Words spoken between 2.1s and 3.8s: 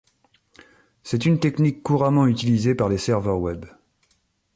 utilisée par les serveurs web.